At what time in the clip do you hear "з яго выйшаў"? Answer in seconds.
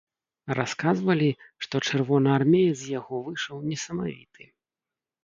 2.79-3.61